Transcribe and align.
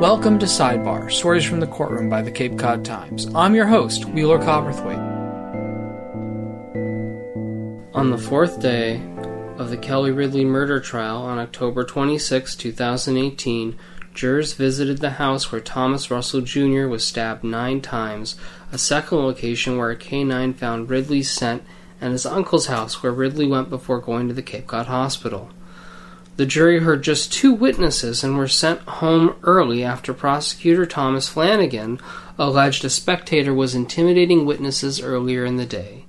Welcome 0.00 0.38
to 0.38 0.46
Sidebar, 0.46 1.10
Stories 1.10 1.42
from 1.42 1.58
the 1.58 1.66
Courtroom 1.66 2.08
by 2.08 2.22
the 2.22 2.30
Cape 2.30 2.56
Cod 2.56 2.84
Times. 2.84 3.26
I'm 3.34 3.56
your 3.56 3.66
host, 3.66 4.04
Wheeler 4.04 4.38
Copperthwaite. 4.38 4.96
On 7.94 8.10
the 8.12 8.16
fourth 8.16 8.60
day 8.60 9.02
of 9.56 9.70
the 9.70 9.76
Kelly 9.76 10.12
Ridley 10.12 10.44
murder 10.44 10.78
trial 10.78 11.22
on 11.22 11.40
October 11.40 11.82
26, 11.82 12.54
2018, 12.54 13.76
jurors 14.14 14.52
visited 14.52 14.98
the 14.98 15.10
house 15.10 15.50
where 15.50 15.60
Thomas 15.60 16.12
Russell 16.12 16.42
Jr. 16.42 16.86
was 16.86 17.04
stabbed 17.04 17.42
nine 17.42 17.80
times, 17.80 18.36
a 18.70 18.78
second 18.78 19.18
location 19.18 19.78
where 19.78 19.90
a 19.90 19.96
canine 19.96 20.54
found 20.54 20.90
Ridley's 20.90 21.28
scent, 21.28 21.64
and 22.00 22.12
his 22.12 22.24
uncle's 22.24 22.66
house 22.66 23.02
where 23.02 23.10
Ridley 23.10 23.48
went 23.48 23.68
before 23.68 23.98
going 24.00 24.28
to 24.28 24.34
the 24.34 24.42
Cape 24.42 24.68
Cod 24.68 24.86
Hospital. 24.86 25.50
The 26.38 26.46
jury 26.46 26.78
heard 26.78 27.02
just 27.02 27.32
two 27.32 27.52
witnesses 27.52 28.22
and 28.22 28.38
were 28.38 28.46
sent 28.46 28.82
home 28.82 29.34
early 29.42 29.82
after 29.82 30.14
prosecutor 30.14 30.86
Thomas 30.86 31.26
Flanagan 31.28 31.98
alleged 32.38 32.84
a 32.84 32.90
spectator 32.90 33.52
was 33.52 33.74
intimidating 33.74 34.46
witnesses 34.46 35.02
earlier 35.02 35.44
in 35.44 35.56
the 35.56 35.66
day. 35.66 36.04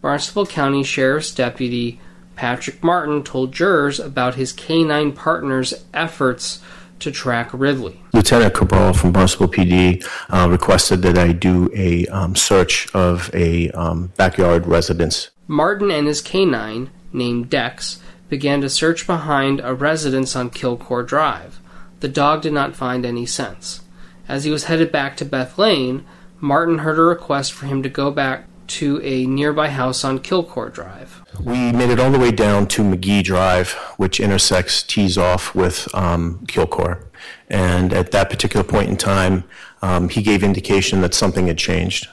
Barnstable 0.00 0.46
County 0.46 0.84
Sheriff's 0.84 1.34
Deputy 1.34 2.00
Patrick 2.34 2.82
Martin 2.82 3.22
told 3.22 3.52
jurors 3.52 4.00
about 4.00 4.36
his 4.36 4.54
canine 4.54 5.12
partner's 5.12 5.74
efforts 5.92 6.62
to 7.00 7.10
track 7.10 7.50
Ridley. 7.52 8.00
Lieutenant 8.14 8.54
Cabral 8.54 8.94
from 8.94 9.12
Barnstable 9.12 9.48
PD 9.48 10.02
uh, 10.30 10.48
requested 10.48 11.02
that 11.02 11.18
I 11.18 11.32
do 11.32 11.70
a 11.74 12.06
um, 12.06 12.34
search 12.34 12.88
of 12.94 13.30
a 13.34 13.68
um, 13.72 14.14
backyard 14.16 14.66
residence. 14.66 15.28
Martin 15.46 15.90
and 15.90 16.06
his 16.06 16.22
canine, 16.22 16.88
named 17.12 17.50
Dex, 17.50 18.00
began 18.28 18.60
to 18.60 18.68
search 18.68 19.06
behind 19.06 19.60
a 19.60 19.74
residence 19.74 20.34
on 20.34 20.50
Kilcore 20.50 21.06
Drive. 21.06 21.60
The 22.00 22.08
dog 22.08 22.42
did 22.42 22.52
not 22.52 22.76
find 22.76 23.06
any 23.06 23.26
scents. 23.26 23.82
As 24.28 24.44
he 24.44 24.50
was 24.50 24.64
headed 24.64 24.90
back 24.90 25.16
to 25.18 25.24
Beth 25.24 25.58
Lane, 25.58 26.04
Martin 26.40 26.78
heard 26.78 26.98
a 26.98 27.02
request 27.02 27.52
for 27.52 27.66
him 27.66 27.82
to 27.82 27.88
go 27.88 28.10
back 28.10 28.46
to 28.66 29.00
a 29.02 29.26
nearby 29.26 29.68
house 29.68 30.04
on 30.04 30.18
Kilcore 30.18 30.72
Drive. 30.72 31.22
We 31.40 31.72
made 31.72 31.90
it 31.90 32.00
all 32.00 32.10
the 32.10 32.18
way 32.18 32.30
down 32.30 32.66
to 32.68 32.82
McGee 32.82 33.22
Drive, 33.22 33.72
which 33.96 34.20
intersects, 34.20 34.82
tees 34.82 35.18
off 35.18 35.54
with 35.54 35.92
um, 35.94 36.44
Kilcore. 36.46 37.04
And 37.48 37.92
at 37.92 38.10
that 38.12 38.30
particular 38.30 38.64
point 38.64 38.88
in 38.88 38.96
time, 38.96 39.44
um, 39.82 40.08
he 40.08 40.22
gave 40.22 40.42
indication 40.42 41.02
that 41.02 41.14
something 41.14 41.46
had 41.46 41.58
changed. 41.58 42.08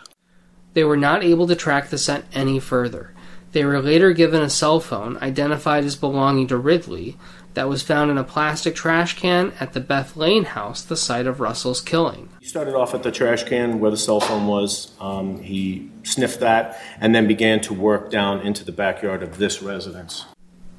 They 0.73 0.83
were 0.83 0.97
not 0.97 1.23
able 1.23 1.47
to 1.47 1.55
track 1.55 1.89
the 1.89 1.97
scent 1.97 2.25
any 2.33 2.59
further. 2.59 3.13
They 3.51 3.65
were 3.65 3.81
later 3.81 4.13
given 4.13 4.41
a 4.41 4.49
cell 4.49 4.79
phone 4.79 5.17
identified 5.17 5.83
as 5.83 5.95
belonging 5.95 6.47
to 6.47 6.57
Ridley 6.57 7.17
that 7.53 7.67
was 7.67 7.83
found 7.83 8.09
in 8.09 8.17
a 8.17 8.23
plastic 8.23 8.75
trash 8.75 9.17
can 9.17 9.51
at 9.59 9.73
the 9.73 9.81
Beth 9.81 10.15
Lane 10.15 10.45
house, 10.45 10.81
the 10.81 10.95
site 10.95 11.27
of 11.27 11.39
Russell's 11.41 11.81
killing. 11.81 12.29
He 12.39 12.47
started 12.47 12.75
off 12.75 12.93
at 12.93 13.03
the 13.03 13.11
trash 13.11 13.43
can 13.43 13.79
where 13.79 13.91
the 13.91 13.97
cell 13.97 14.21
phone 14.21 14.47
was. 14.47 14.93
Um, 15.01 15.41
he 15.41 15.89
sniffed 16.03 16.39
that 16.39 16.81
and 16.99 17.13
then 17.13 17.27
began 17.27 17.59
to 17.61 17.73
work 17.73 18.09
down 18.09 18.41
into 18.41 18.63
the 18.63 18.71
backyard 18.71 19.21
of 19.21 19.37
this 19.37 19.61
residence. 19.61 20.25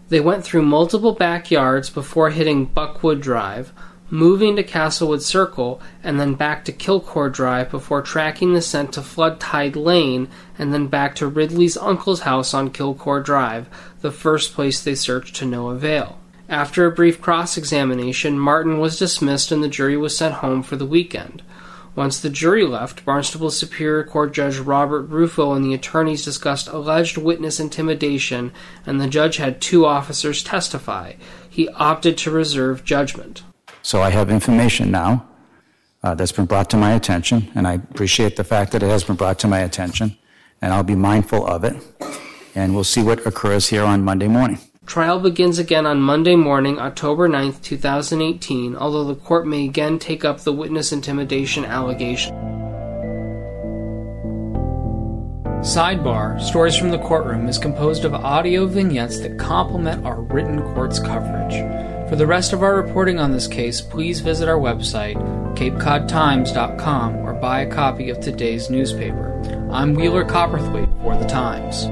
They 0.08 0.20
went 0.20 0.44
through 0.44 0.62
multiple 0.62 1.12
backyards 1.12 1.90
before 1.90 2.30
hitting 2.30 2.66
Buckwood 2.66 3.20
Drive, 3.20 3.72
moving 4.12 4.56
to 4.56 4.62
Castlewood 4.62 5.22
Circle, 5.22 5.80
and 6.04 6.20
then 6.20 6.34
back 6.34 6.66
to 6.66 6.72
Kilcore 6.72 7.32
Drive 7.32 7.70
before 7.70 8.02
tracking 8.02 8.52
the 8.52 8.60
scent 8.60 8.92
to 8.92 9.00
Flood 9.00 9.40
Tide 9.40 9.74
Lane 9.74 10.28
and 10.58 10.70
then 10.70 10.86
back 10.86 11.14
to 11.14 11.26
Ridley's 11.26 11.78
uncle's 11.78 12.20
house 12.20 12.52
on 12.52 12.68
Kilcore 12.68 13.24
Drive, 13.24 13.70
the 14.02 14.12
first 14.12 14.52
place 14.52 14.82
they 14.82 14.94
searched 14.94 15.34
to 15.36 15.46
no 15.46 15.70
avail. 15.70 16.18
After 16.46 16.84
a 16.84 16.92
brief 16.92 17.22
cross 17.22 17.56
examination, 17.56 18.38
Martin 18.38 18.78
was 18.78 18.98
dismissed 18.98 19.50
and 19.50 19.64
the 19.64 19.68
jury 19.68 19.96
was 19.96 20.14
sent 20.14 20.34
home 20.34 20.62
for 20.62 20.76
the 20.76 20.84
weekend. 20.84 21.42
Once 21.96 22.20
the 22.20 22.28
jury 22.28 22.66
left, 22.66 23.06
Barnstable 23.06 23.50
Superior 23.50 24.04
Court 24.04 24.34
Judge 24.34 24.58
Robert 24.58 25.04
Rufo 25.04 25.54
and 25.54 25.64
the 25.64 25.72
attorneys 25.72 26.22
discussed 26.22 26.68
alleged 26.68 27.16
witness 27.16 27.58
intimidation, 27.58 28.52
and 28.84 29.00
the 29.00 29.08
judge 29.08 29.38
had 29.38 29.58
two 29.58 29.86
officers 29.86 30.42
testify. 30.42 31.14
He 31.48 31.70
opted 31.70 32.18
to 32.18 32.30
reserve 32.30 32.84
judgment. 32.84 33.42
So 33.82 34.00
I 34.00 34.10
have 34.10 34.30
information 34.30 34.90
now 34.90 35.26
uh, 36.02 36.14
that's 36.14 36.32
been 36.32 36.46
brought 36.46 36.70
to 36.70 36.76
my 36.76 36.92
attention, 36.92 37.50
and 37.54 37.66
I 37.66 37.74
appreciate 37.74 38.36
the 38.36 38.44
fact 38.44 38.72
that 38.72 38.82
it 38.82 38.88
has 38.88 39.04
been 39.04 39.16
brought 39.16 39.38
to 39.40 39.48
my 39.48 39.60
attention, 39.60 40.16
and 40.60 40.72
I'll 40.72 40.84
be 40.84 40.94
mindful 40.94 41.46
of 41.46 41.64
it, 41.64 41.76
and 42.54 42.74
we'll 42.74 42.84
see 42.84 43.02
what 43.02 43.26
occurs 43.26 43.68
here 43.68 43.82
on 43.82 44.02
Monday 44.02 44.28
morning. 44.28 44.58
Trial 44.86 45.20
begins 45.20 45.58
again 45.58 45.86
on 45.86 46.00
Monday 46.00 46.36
morning, 46.36 46.78
October 46.78 47.28
9th, 47.28 47.62
2018, 47.62 48.76
although 48.76 49.04
the 49.04 49.14
court 49.14 49.46
may 49.46 49.64
again 49.64 49.98
take 49.98 50.24
up 50.24 50.40
the 50.40 50.52
witness 50.52 50.92
intimidation 50.92 51.64
allegation. 51.64 52.34
Sidebar 55.62 56.40
Stories 56.40 56.76
from 56.76 56.90
the 56.90 56.98
Courtroom 56.98 57.48
is 57.48 57.58
composed 57.58 58.04
of 58.04 58.14
audio 58.14 58.66
vignettes 58.66 59.20
that 59.20 59.38
complement 59.38 60.04
our 60.04 60.20
written 60.20 60.60
court's 60.74 60.98
coverage. 60.98 61.54
For 62.12 62.16
the 62.16 62.26
rest 62.26 62.52
of 62.52 62.62
our 62.62 62.76
reporting 62.76 63.18
on 63.18 63.32
this 63.32 63.46
case, 63.48 63.80
please 63.80 64.20
visit 64.20 64.46
our 64.46 64.58
website, 64.58 65.16
capecodtimes.com, 65.56 67.16
or 67.16 67.32
buy 67.32 67.60
a 67.60 67.66
copy 67.66 68.10
of 68.10 68.20
today's 68.20 68.68
newspaper. 68.68 69.40
I'm 69.72 69.94
Wheeler 69.94 70.22
Copperthwaite 70.22 70.92
for 71.00 71.16
The 71.16 71.24
Times. 71.24 71.86